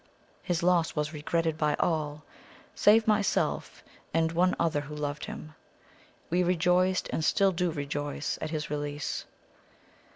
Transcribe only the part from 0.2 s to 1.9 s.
His loss was regretted by